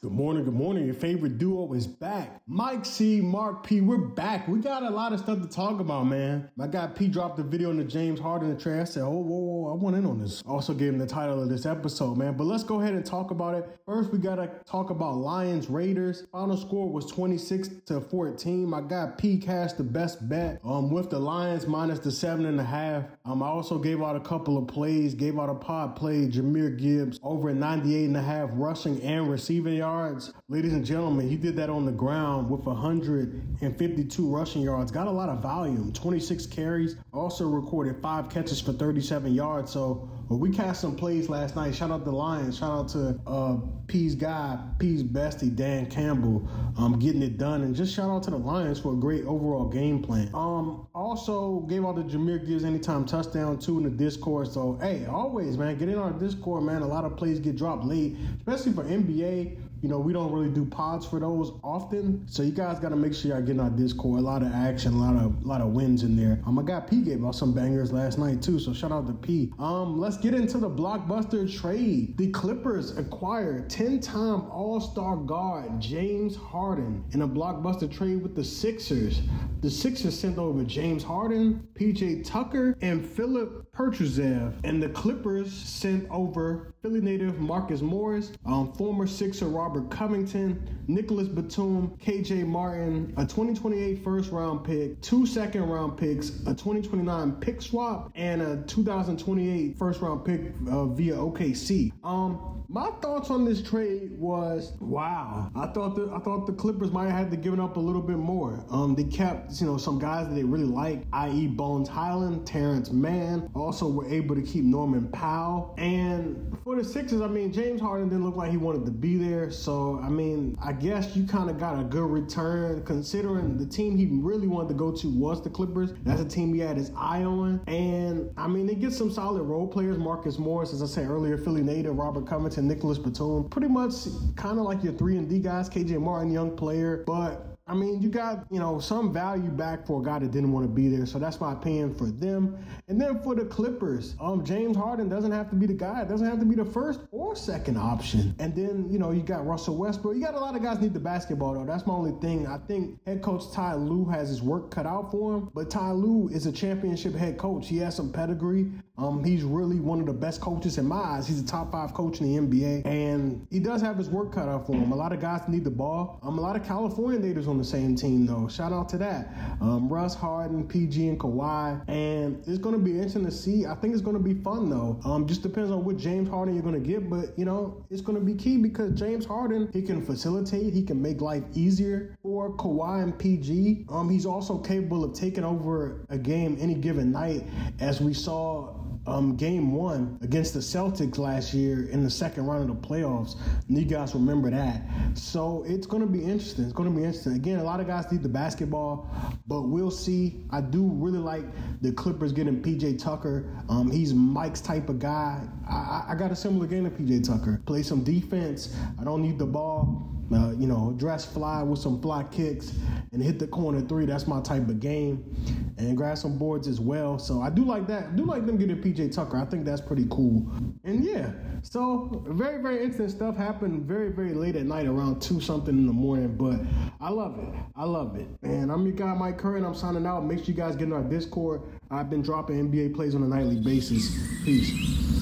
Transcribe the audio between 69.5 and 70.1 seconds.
Um,